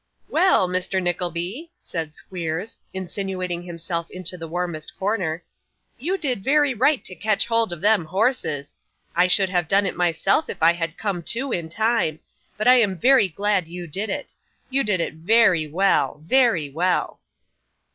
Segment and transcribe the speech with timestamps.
[0.27, 0.99] 'Well, Mr.
[0.99, 5.43] Nickleby,' said Squeers, insinuating himself into the warmest corner,
[5.99, 8.75] 'you did very right to catch hold of them horses.
[9.15, 12.19] I should have done it myself if I had come to in time,
[12.57, 14.33] but I am very glad you did it.
[14.71, 17.19] You did it very well; very well.